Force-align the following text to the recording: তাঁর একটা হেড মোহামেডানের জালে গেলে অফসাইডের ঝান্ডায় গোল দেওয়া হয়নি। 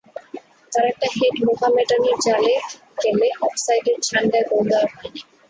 তাঁর 0.71 0.85
একটা 0.87 1.07
হেড 1.15 1.35
মোহামেডানের 1.45 2.17
জালে 2.25 2.55
গেলে 3.01 3.27
অফসাইডের 3.41 3.97
ঝান্ডায় 4.07 4.45
গোল 4.49 4.63
দেওয়া 4.69 4.87
হয়নি। 4.91 5.21